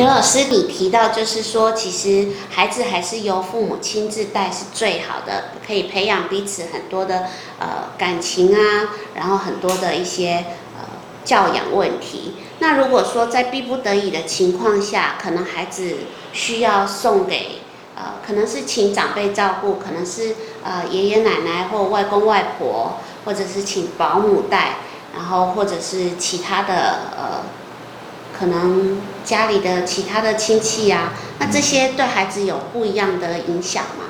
[0.00, 7.26] 刘老师，你提到就是说，其实孩子还是由父母亲自带是最好的，可以培养彼此很多的
[7.58, 10.88] 呃感情啊，然后很多的一些呃
[11.22, 12.36] 教养问题。
[12.60, 15.96] 那如果说在逼不得已的情况下，可能孩子
[16.32, 17.60] 需要送给
[17.94, 22.94] 呃，可能是请长辈照顾，可能是呃爷爷奶奶或外公外婆，
[23.26, 24.76] 或者是请保姆带，
[25.14, 27.42] 然后或者是其他的呃。
[28.40, 34.06] 可能家里的其他的亲戚呀、啊，那这些对孩子有不一样的影响吗？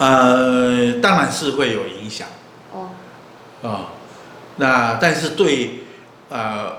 [0.00, 2.26] 呃，当然是会有影响。
[2.72, 2.88] 哦。
[3.62, 3.86] 啊、哦，
[4.56, 5.84] 那但是对
[6.30, 6.72] 呃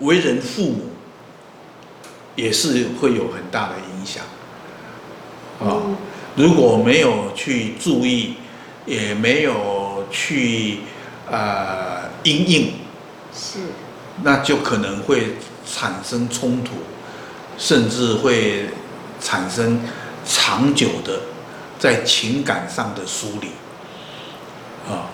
[0.00, 0.86] 为人父母
[2.34, 4.24] 也是会有很大的影响。
[5.60, 5.96] 啊、哦嗯，
[6.34, 8.34] 如果没有去注意，
[8.86, 10.80] 也没有去
[11.30, 12.72] 呃因应，
[13.32, 13.60] 是，
[14.22, 15.36] 那就可能会。
[15.68, 16.74] 产生冲突，
[17.58, 18.70] 甚至会
[19.20, 19.80] 产生
[20.24, 21.22] 长久的
[21.76, 23.48] 在情感上的疏离。
[24.88, 25.10] 啊，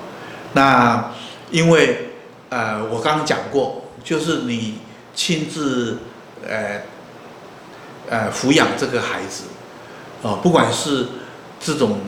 [0.52, 1.10] 那
[1.50, 2.10] 因为
[2.50, 4.80] 呃，我刚刚讲过，就是你
[5.14, 6.00] 亲自
[6.46, 6.82] 呃
[8.10, 9.44] 呃抚养这个孩子，
[10.22, 11.06] 啊，不管是
[11.58, 11.98] 这种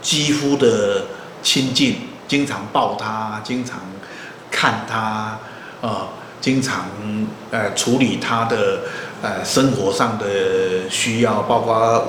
[0.00, 1.08] 肌肤的
[1.42, 3.80] 亲近，经常抱他，经常
[4.50, 5.38] 看他，
[5.80, 6.08] 啊。
[6.38, 6.84] 经常
[7.50, 8.80] 呃处理他的
[9.20, 12.06] 呃生活上的需要，包括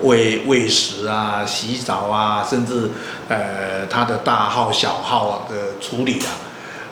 [0.00, 2.90] 喂喂食啊、洗澡啊，甚至
[3.28, 6.28] 呃他的大号小号的处理啊。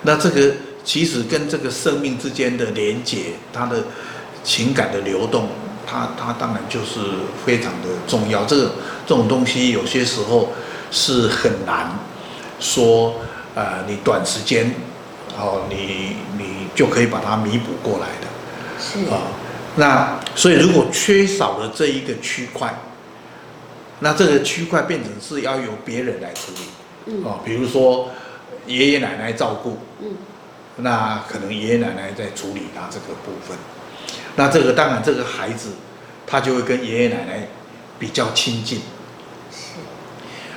[0.03, 0.55] 那这个
[0.85, 3.83] 其实跟这个生命之间的连结，他的
[4.43, 5.49] 情感的流动，
[5.87, 7.01] 他他当然就是
[7.45, 8.45] 非常的重要。
[8.45, 8.71] 这个
[9.07, 10.51] 这种东西有些时候
[10.91, 11.91] 是很难
[12.59, 13.17] 说，
[13.55, 14.73] 呃，你短时间。
[15.39, 18.27] 哦，你你就可以把它弥补过来的，
[18.79, 19.01] 是。
[19.11, 19.23] 啊、哦。
[19.79, 22.75] 那所以如果缺少了这一个区块，
[24.01, 26.61] 那这个区块变成是要由别人来处理，
[27.13, 28.09] 嗯，哦，比如说
[28.67, 30.17] 爷爷奶奶照顾，嗯，
[30.77, 33.55] 那可能爷爷奶奶在处理他这个部分，
[34.37, 35.73] 那这个当然这个孩子
[36.27, 37.47] 他就会跟爷爷奶奶
[37.99, 38.81] 比较亲近，
[39.51, 39.75] 是，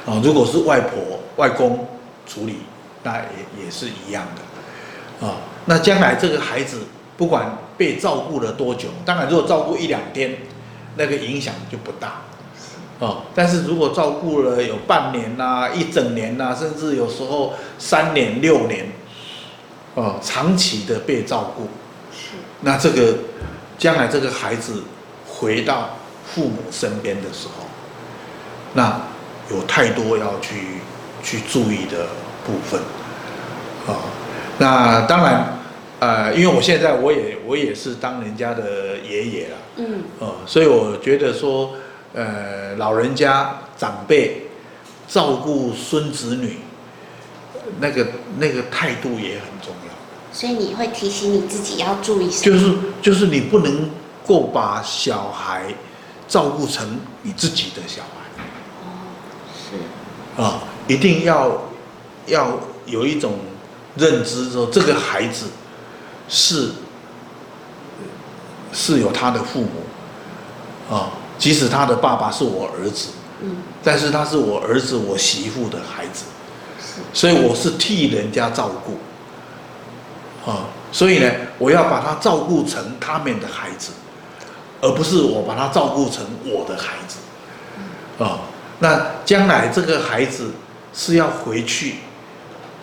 [0.06, 1.86] 哦，如果是外婆外公
[2.26, 2.60] 处理，
[3.04, 4.42] 那也也是一样的。
[5.20, 5.36] 啊、哦，
[5.66, 6.80] 那将来这个孩子
[7.18, 10.38] 不管被照顾了多久，当然如果照顾一两天，
[10.96, 12.20] 那个影响就不大，啊、
[13.00, 18.88] 哦，但是如果照顾了有半年呐、啊、一整年呐、啊，甚至有时候三年六年，
[19.96, 21.64] 哦，长期的被照顾，
[22.14, 23.18] 是，那这个
[23.78, 24.84] 将来这个孩子
[25.28, 25.90] 回到
[26.26, 27.66] 父母身边的时候，
[28.74, 29.02] 那
[29.52, 30.80] 有太多要去
[31.22, 32.08] 去注意的
[32.46, 32.80] 部分，
[33.86, 34.00] 啊、哦。
[34.62, 35.54] 那当然，
[36.00, 41.76] 呃，因为我现在我也我也是当人家的爷爷了，嗯，哦，所以我觉得说，
[42.14, 44.48] 呃，老人家长辈
[45.08, 46.58] 照顾孙子女，
[47.80, 48.06] 那个
[48.38, 49.94] 那个态度也很重要。
[50.34, 52.30] 所以你会提醒你自己要注意？
[52.30, 53.90] 就是就是你不能
[54.28, 55.74] 够把小孩
[56.28, 58.44] 照顾成你自己的小孩。
[58.84, 59.08] 哦，
[60.36, 60.42] 是。
[60.42, 61.62] 啊，一定要
[62.28, 63.32] 要有一种。
[64.00, 65.48] 认知说这个孩子
[66.28, 66.72] 是
[68.72, 73.10] 是有他的父母啊，即使他的爸爸是我儿子，
[73.42, 76.24] 嗯，但是他是我儿子我媳妇的孩子，
[77.14, 83.92] 所以我是替人家照顾啊，所以呢，我要把他照顾成他们的孩子，
[84.82, 88.40] 而不是我把他照顾成我的孩子啊。
[88.80, 90.52] 那将来这个孩子
[90.94, 91.96] 是要回去。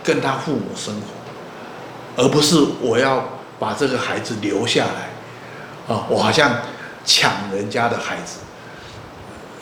[0.06, 3.28] 跟他父母生活，而不是我要
[3.58, 6.60] 把这个孩子留下来，啊，我好像
[7.04, 8.38] 抢人家的孩子，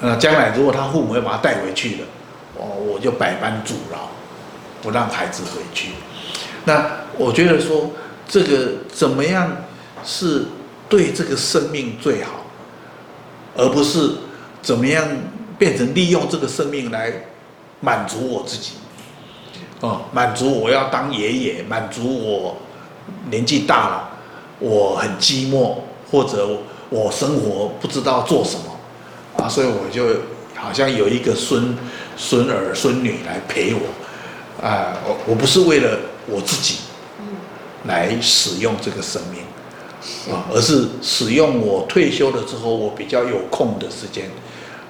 [0.03, 2.07] 呃，将来如果他父母要把他带回去了，
[2.59, 4.11] 哦，我就百般阻挠，
[4.83, 5.93] 不让孩子回去。
[6.67, 6.85] 那
[7.17, 7.91] 我觉得说
[8.29, 9.51] 这个怎么样
[10.05, 10.45] 是
[10.91, 12.45] 对这个生命最好，
[13.57, 14.11] 而不是
[14.61, 15.09] 怎么样
[15.59, 17.11] 变成利用这个生命来
[17.81, 18.73] 满足我自己。
[19.85, 22.57] 哦，满足我要当爷爷，满足我
[23.31, 24.11] 年纪大了，
[24.59, 25.75] 我很寂寞，
[26.11, 26.49] 或者
[26.89, 30.23] 我生活不知道做什么，啊，所以我就
[30.55, 31.77] 好像有一个孙
[32.17, 36.77] 孙儿孙女来陪我，啊，我我不是为了我自己，
[37.87, 39.43] 来使用这个生命，
[40.35, 44.31] 啊，而是使用我退休了之后，我比较有空的时间，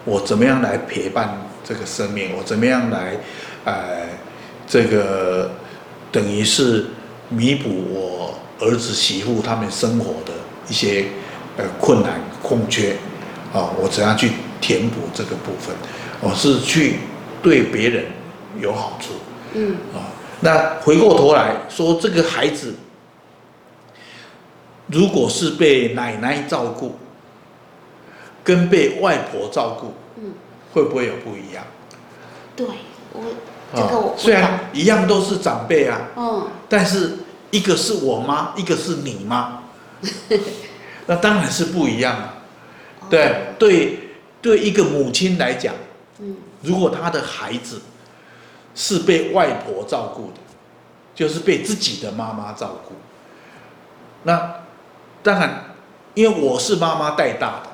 [0.04, 3.16] 我怎么样来陪伴这个生命，我怎么样来，
[3.64, 4.06] 呃。
[4.74, 5.48] 这个
[6.10, 6.86] 等于是
[7.28, 10.32] 弥补我儿子媳妇他们生活的
[10.68, 11.04] 一些
[11.56, 12.96] 呃困难空缺，
[13.52, 15.72] 啊，我怎样去填补这个部分？
[16.20, 16.96] 我是去
[17.40, 18.06] 对别人
[18.58, 19.12] 有好处，
[19.52, 20.10] 嗯，啊，
[20.40, 22.74] 那回过头来说，这个孩子
[24.88, 26.96] 如果是被奶奶照顾，
[28.42, 30.32] 跟被外婆照顾，嗯，
[30.72, 31.64] 会不会有不一样？
[32.56, 32.66] 对，
[33.12, 33.22] 我
[33.74, 37.18] 这个我虽然一样都是长辈啊，嗯，但是
[37.50, 39.62] 一个是我妈，一个是你妈，
[41.06, 42.34] 那当然是不一样了。
[43.10, 43.98] 对对
[44.40, 45.74] 对，一个母亲来讲，
[46.18, 47.80] 嗯，如果她的孩子
[48.74, 50.40] 是被外婆照顾的，
[51.14, 52.94] 就是被自己的妈妈照顾，
[54.22, 54.54] 那
[55.22, 55.64] 当然，
[56.14, 57.70] 因为我是妈妈带大的。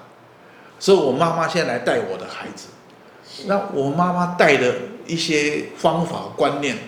[0.78, 2.68] 所以，我妈妈现在来带我的孩子，
[3.44, 4.74] 那我妈妈带的
[5.10, 6.78] 一些方法观念，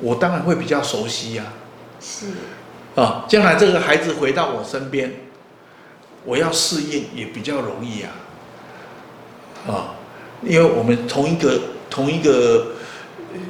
[0.00, 1.44] 我当然会比较熟悉呀。
[2.00, 2.26] 是。
[2.94, 5.12] 啊，将来这个孩子回到我身边，
[6.24, 8.10] 我要适应也比较容易啊。
[9.66, 9.94] 啊，
[10.42, 11.60] 因为我们同一个
[11.90, 12.74] 同一个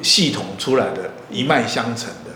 [0.02, 2.31] 系统出来的，一脉相承的。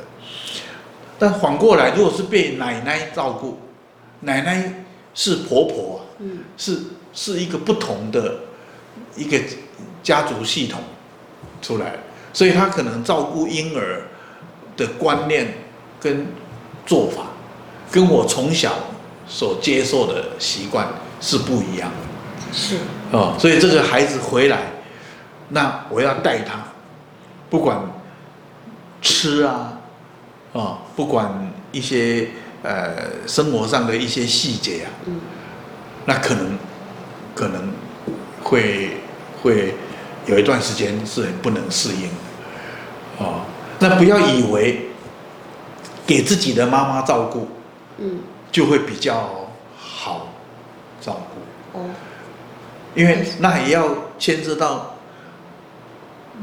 [1.18, 3.58] 但反过来，如果是被奶奶照顾，
[4.20, 4.84] 奶奶
[5.14, 6.78] 是婆婆，嗯，是。
[7.14, 8.38] 是一个不同的
[9.16, 9.40] 一个
[10.04, 10.80] 家族系统
[11.62, 11.94] 出来，
[12.32, 14.02] 所以他可能照顾婴儿
[14.76, 15.54] 的观念
[16.00, 16.26] 跟
[16.86, 17.24] 做法，
[17.90, 18.72] 跟我从小
[19.26, 20.88] 所接受的习惯
[21.20, 22.52] 是不一样的。
[22.52, 22.76] 是
[23.12, 24.72] 哦，所以这个孩子回来，
[25.48, 26.64] 那我要带他，
[27.50, 27.80] 不管
[29.02, 29.78] 吃啊，
[30.52, 32.28] 啊，不管一些
[32.62, 35.20] 呃生活上的一些细节啊，嗯
[36.04, 36.58] 那可能。
[37.34, 37.72] 可能
[38.42, 38.96] 会
[39.40, 39.72] 会
[40.28, 43.40] 有一段时间是很不能适应的，哦，
[43.78, 44.90] 那不要以为
[46.06, 47.48] 给自己的妈妈照顾，
[47.96, 48.20] 嗯，
[48.52, 50.28] 就会比较好
[51.00, 51.90] 照顾，哦，
[52.94, 53.88] 因为那也要
[54.18, 54.96] 牵涉到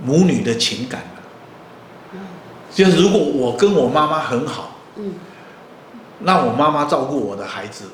[0.03, 1.03] 母女的情感，
[2.73, 5.13] 就是如果我跟我妈妈很好，嗯，
[6.19, 7.85] 那我妈妈照顾我的孩子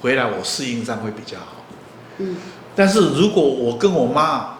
[0.00, 1.46] 回来，我适应上会比较好。
[2.16, 2.36] 嗯，
[2.74, 4.57] 但是如果我跟我妈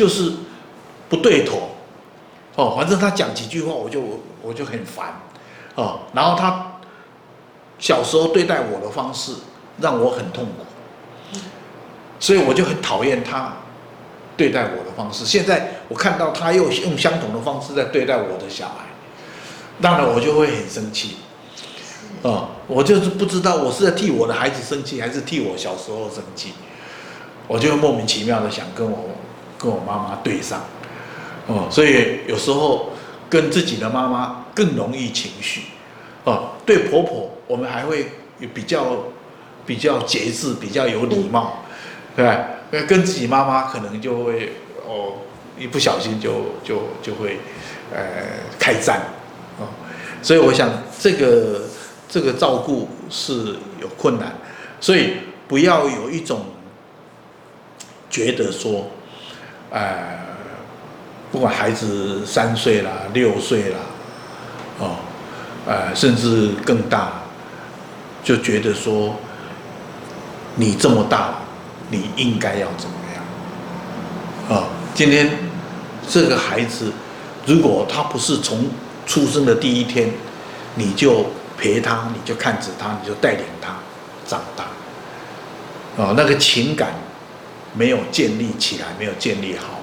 [0.00, 0.32] 就是
[1.10, 1.72] 不对头，
[2.56, 4.00] 哦，反正他讲几句话我就
[4.40, 5.20] 我就很烦，
[5.74, 6.78] 哦，然后他
[7.78, 9.34] 小时候对待我的方式
[9.78, 11.38] 让我很痛苦，
[12.18, 13.52] 所以我就很讨厌他
[14.38, 15.26] 对待我的方式。
[15.26, 18.86] 现在我看到他又用相同的方式在对待我的小孩，
[19.82, 21.16] 当然我就会很生气。
[22.22, 26.54] 哦，我就是不知道我是在替我的孩子生气，还是替我小时候生气，
[27.46, 29.10] 我就莫名其妙的想跟我
[29.60, 30.62] 跟我妈妈对上，
[31.46, 32.90] 哦，所以有时候
[33.28, 35.64] 跟自己的妈妈更容易情绪，
[36.24, 38.12] 哦，对婆婆我们还会
[38.54, 39.04] 比较
[39.66, 41.64] 比较节制，比较有礼貌，
[42.16, 42.38] 对吧？
[42.88, 44.52] 跟自己妈妈可能就会
[44.86, 45.12] 哦，
[45.58, 47.38] 一不小心就就就会
[47.92, 48.00] 呃
[48.58, 49.02] 开战，
[49.58, 49.68] 哦，
[50.22, 51.62] 所以我想这个。
[52.12, 54.34] 这个照顾是有困难，
[54.80, 55.12] 所以
[55.46, 56.40] 不要有一种
[58.10, 58.90] 觉得说，
[59.70, 60.18] 呃，
[61.32, 63.78] 不管孩子三岁啦、六岁啦，
[64.78, 64.96] 哦，
[65.66, 67.12] 呃，甚至更大，
[68.22, 69.16] 就觉得说，
[70.56, 71.42] 你这么大了，
[71.90, 72.96] 你应该要怎么
[74.48, 74.58] 样？
[74.58, 74.64] 啊，
[74.94, 75.30] 今天
[76.08, 76.92] 这个孩子，
[77.46, 78.68] 如果他不是从
[79.06, 80.10] 出生的第一天，
[80.74, 81.26] 你就。
[81.62, 83.74] 陪他，你就看着他，你就带领他
[84.26, 84.64] 长大。
[85.98, 86.88] 哦，那个情感
[87.74, 89.80] 没有建立起来，没有建立好，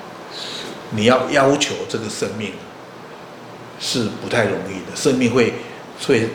[0.92, 2.52] 你要要求这个生命
[3.80, 4.96] 是不太容易的。
[4.96, 5.54] 生命会
[6.06, 6.30] 会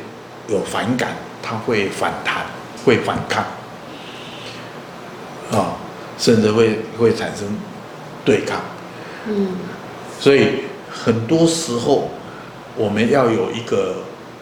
[0.48, 2.46] 有反感，它会反弹，
[2.84, 3.44] 会反抗，
[5.52, 5.76] 啊，
[6.18, 7.46] 甚至会会产生
[8.24, 8.60] 对抗。
[9.26, 9.56] 嗯，
[10.20, 12.10] 所以很多时候
[12.76, 13.96] 我们要有一个。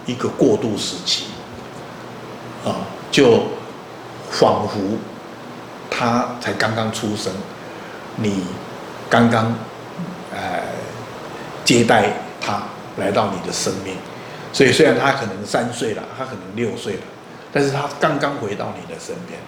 [0.07, 1.26] 一个过渡时期，
[2.64, 2.75] 啊，
[3.12, 3.45] 就
[4.31, 4.81] 仿佛
[5.90, 7.32] 他才刚刚出生，
[8.16, 8.44] 你
[9.11, 9.54] 刚刚
[10.32, 10.62] 呃
[11.64, 12.62] 接待他
[12.97, 13.97] 来到你的生命，
[14.52, 17.00] 所以虽然他可能三岁了，他可能六岁了，
[17.52, 19.38] 但是他刚刚回到你的身边，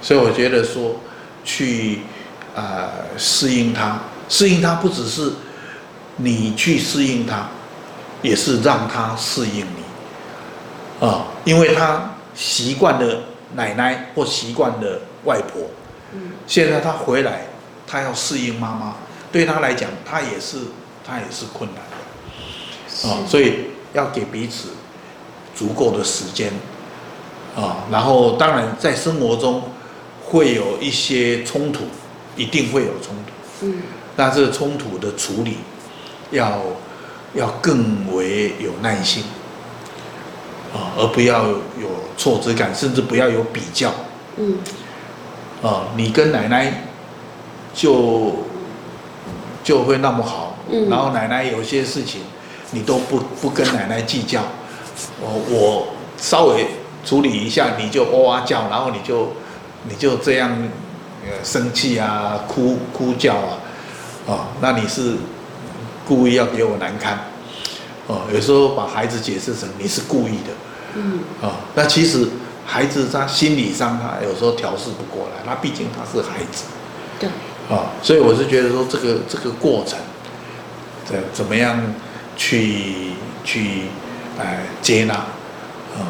[0.00, 0.96] 所以我觉得说
[1.44, 2.00] 去
[2.56, 5.32] 啊适应他，适应他不只是
[6.16, 7.48] 你去适应他。
[8.22, 13.20] 也是让他适应你，啊，因为他习惯了
[13.54, 14.98] 奶奶或习惯了
[16.46, 17.46] 现在他回来，
[17.86, 18.96] 他要适应妈妈，
[19.32, 20.58] 对他来讲，他也是
[21.06, 24.70] 他也是困难的，啊，所以要给彼此
[25.54, 26.52] 足够的时间，
[27.56, 29.62] 啊，然后当然在生活中
[30.24, 31.84] 会有一些冲突，
[32.36, 33.66] 一定会有冲突。
[33.66, 33.82] 嗯，
[34.16, 35.58] 那这个冲突的处理
[36.30, 36.60] 要
[37.34, 39.24] 要更为有耐心
[40.72, 43.92] 啊，而不要有挫折感，甚至不要有比较。
[44.36, 44.58] 嗯，
[45.66, 46.84] 啊，你跟奶奶
[47.72, 48.44] 就
[49.64, 52.20] 就会那么好，嗯，然后奶奶有些事情
[52.70, 54.42] 你都不不跟奶奶计较，
[55.20, 56.66] 我我稍微。
[57.06, 59.34] 处理一下你就哇哇叫，然后你就
[59.86, 60.50] 你就这样
[61.22, 63.58] 呃生气啊，哭哭叫啊，
[64.24, 65.16] 哦，那你是
[66.08, 67.18] 故意要给我难堪，
[68.06, 70.54] 哦，有时候把孩子解释成你是故意的，
[70.94, 72.26] 嗯，啊，那其实
[72.66, 76.64] 孩子他心理上他有时候调试不过来，他毕竟他是孩子，
[77.18, 77.28] 对，
[77.68, 79.98] 啊，所以我是觉得说这个这个过程，
[81.04, 81.80] 怎怎么样
[82.36, 83.12] 去
[83.44, 83.82] 去
[84.38, 85.26] 呃接纳，
[85.98, 86.06] 嗯。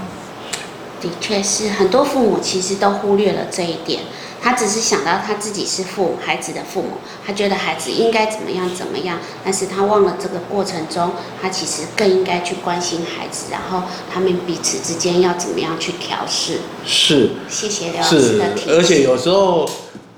[1.00, 4.00] 的确是，很多父母其实都忽略了这一点。
[4.44, 16.58] 他只是想到他自己是父母，孩子的父母，他觉得孩子应该怎么样怎么样，但是他忘了这个过程中，他其实更应该去关心孩子，然后他们彼此之间要怎么样去调试。
[16.84, 18.76] 是，谢谢刘老师的提醒。
[18.76, 19.66] 而且有时候，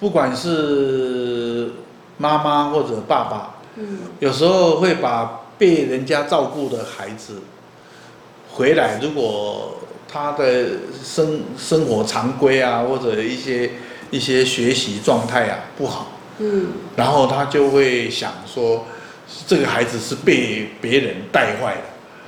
[0.00, 1.70] 不管是
[2.18, 7.42] 妈妈或者爸爸，嗯，有时候会把被人家照顾的孩子
[8.52, 9.70] 回来，如果。
[10.08, 10.68] 他的
[11.04, 13.72] 生生活常规啊，或者一些
[14.10, 18.86] 一些学习状态啊不好，嗯，然后他就会想说，
[19.46, 21.82] 这个孩子是被别人带坏的，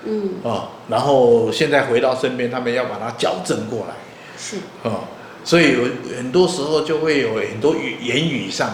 [0.04, 3.94] 嗯，啊，然后现在回到身边，他们要把他矫正过来，
[4.36, 5.00] 是，啊，
[5.44, 5.84] 所以有
[6.16, 8.70] 很多时候就会有很多语言语上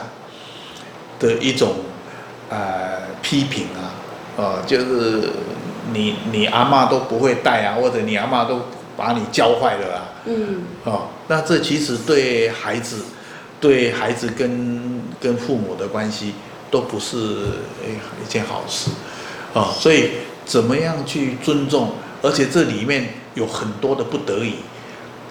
[1.18, 1.75] 的一种
[2.50, 5.30] 呃批评啊，啊，就是
[5.92, 8.61] 你你阿妈都不会带啊，或者你阿妈都。
[8.96, 10.02] 把你教坏了啊！
[10.26, 12.97] 嗯，哦，那这其实对孩子，
[13.61, 16.35] 对孩子跟跟父母的关系
[16.71, 17.16] 都不是
[17.83, 17.90] 哎
[18.23, 18.90] 一件好事，
[19.54, 20.11] 啊，所以
[20.45, 21.93] 怎么样去尊重？
[22.23, 24.54] 而且这里面有很多的不得已，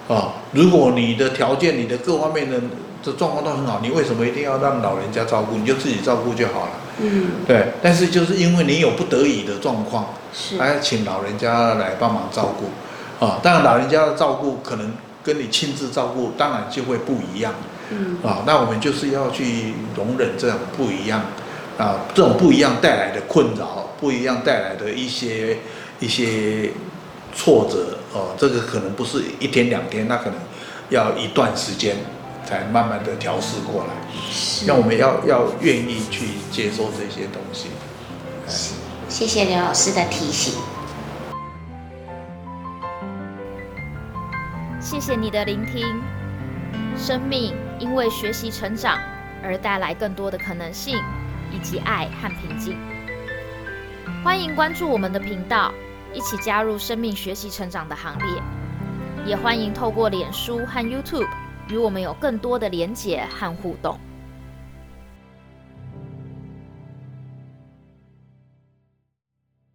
[0.08, 2.60] 啊，如果你的条件、你的各方面的
[3.02, 5.58] 这状况都很好，你为什么一定要让老人家照顾？
[5.58, 6.72] 你就自己照顾就好了。
[7.00, 7.74] 嗯，对。
[7.82, 13.26] 但是就是因为你有不得已的状况，是，还要请老人家来帮忙照顾。
[13.26, 14.92] 啊，当然老人家的照顾可能
[15.24, 17.53] 跟你亲自照顾，当然就会不一样。
[17.89, 21.22] 嗯，啊，那我们就是要去容忍这种不一样，
[21.77, 25.60] 啊，这种不一样带来的困扰，不一样带来的一些
[26.00, 26.72] 一些
[27.36, 30.36] 挫折，哦，这个可能不是一天两天，那可能
[30.89, 31.98] 要一段时间
[32.46, 33.94] 才慢慢的调试过来。
[34.32, 37.68] 是，那我们要要愿意去接受这些东西。
[38.48, 38.74] 是，
[39.10, 40.53] 谢谢刘老师的提醒。
[44.84, 46.04] 谢谢你的聆听。
[46.98, 49.00] 生命因为学习成长
[49.42, 50.98] 而带来更多的可能性，
[51.54, 52.78] 以及爱和平静。
[54.25, 55.74] 欢迎关注我们的频道，
[56.13, 58.44] 一起加入生命学习成长的行列。
[59.25, 61.30] 也欢迎透过脸书和 YouTube
[61.70, 63.98] 与我们有更多的连结和互动。